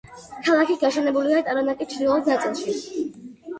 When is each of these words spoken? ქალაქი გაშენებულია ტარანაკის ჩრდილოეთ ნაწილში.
ქალაქი 0.45 0.77
გაშენებულია 0.83 1.43
ტარანაკის 1.51 1.93
ჩრდილოეთ 1.93 2.35
ნაწილში. 2.35 3.07